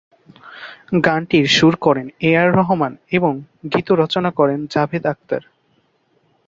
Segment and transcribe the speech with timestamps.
[1.05, 3.33] গানটির সুর করেন এ আর রহমান এবং
[3.73, 5.43] গীত রচনা করেন জাভেদ আখতার।